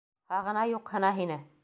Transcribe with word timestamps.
Һағына, 0.33 0.63
юҡһына 0.71 1.15
һине. 1.19 1.43